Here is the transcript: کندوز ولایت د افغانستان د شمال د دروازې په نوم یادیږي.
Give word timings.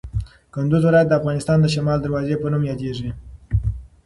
کندوز 0.53 0.83
ولایت 0.85 1.07
د 1.09 1.13
افغانستان 1.19 1.57
د 1.61 1.67
شمال 1.73 1.97
د 1.99 2.03
دروازې 2.05 2.35
په 2.41 2.47
نوم 2.51 2.63
یادیږي. 2.71 3.09